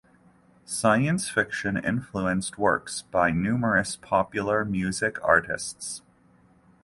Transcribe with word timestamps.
Science 0.65 1.29
fiction 1.29 1.77
influenced 1.77 2.57
works 2.57 3.03
by 3.11 3.29
numerous 3.29 3.95
popular 3.97 4.65
music 4.65 5.23
artists. 5.23 6.01